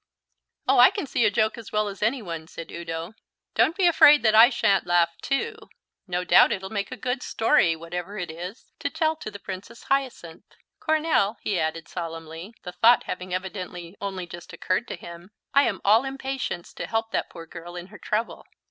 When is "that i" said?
4.23-4.49